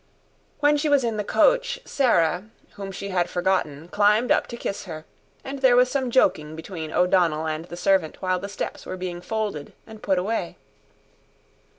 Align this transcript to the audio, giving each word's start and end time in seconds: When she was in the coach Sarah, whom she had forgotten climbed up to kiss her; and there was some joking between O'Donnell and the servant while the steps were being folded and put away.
When 0.61 0.77
she 0.77 0.89
was 0.89 1.03
in 1.03 1.17
the 1.17 1.23
coach 1.23 1.77
Sarah, 1.85 2.45
whom 2.71 2.91
she 2.91 3.09
had 3.09 3.29
forgotten 3.29 3.87
climbed 3.87 4.31
up 4.31 4.47
to 4.47 4.57
kiss 4.57 4.85
her; 4.85 5.05
and 5.43 5.59
there 5.59 5.75
was 5.75 5.91
some 5.91 6.09
joking 6.09 6.55
between 6.55 6.91
O'Donnell 6.91 7.45
and 7.45 7.65
the 7.65 7.77
servant 7.77 8.19
while 8.19 8.39
the 8.39 8.49
steps 8.49 8.83
were 8.83 8.97
being 8.97 9.21
folded 9.21 9.73
and 9.85 10.01
put 10.01 10.17
away. 10.17 10.57